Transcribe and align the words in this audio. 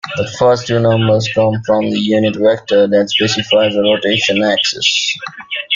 The 0.17 0.27
first 0.39 0.65
two 0.65 0.79
numbers 0.79 1.29
come 1.31 1.61
from 1.63 1.91
the 1.91 1.99
unit 1.99 2.35
vector 2.35 2.87
that 2.87 3.11
specifies 3.11 3.75
a 3.75 3.81
rotation 3.81 4.41
axis. 4.43 5.15